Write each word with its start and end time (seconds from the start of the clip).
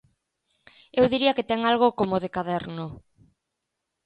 Eu 0.99 1.05
diría 1.13 1.35
que 1.37 1.47
ten 1.49 1.61
algo 1.71 1.87
como 1.99 2.15
de 2.23 2.29
caderno. 2.35 2.85